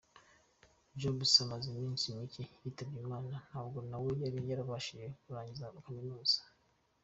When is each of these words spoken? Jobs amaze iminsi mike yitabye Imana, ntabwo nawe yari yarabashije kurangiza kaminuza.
Jobs 0.99 1.31
amaze 1.45 1.65
iminsi 1.73 2.15
mike 2.17 2.43
yitabye 2.63 2.97
Imana, 3.05 3.33
ntabwo 3.47 3.77
nawe 3.89 4.09
yari 4.23 4.37
yarabashije 4.49 5.07
kurangiza 5.23 5.73
kaminuza. 5.85 6.37